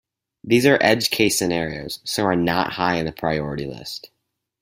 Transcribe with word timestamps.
These 0.43 0.65
are 0.65 0.79
edge 0.81 1.11
case 1.11 1.37
scenarios, 1.37 1.99
so 2.03 2.23
are 2.23 2.35
not 2.35 2.73
high 2.73 2.95
in 2.95 3.05
the 3.05 3.11
priority 3.11 3.67
list. 3.67 4.09